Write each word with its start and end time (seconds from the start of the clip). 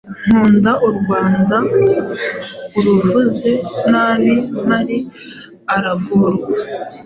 nkunda 0.23 0.71
u 0.87 0.89
Rwanda 0.97 1.57
uruvuze 2.77 3.51
nabi 3.91 4.33
mpari 4.63 4.97
aragorwa 5.75 6.47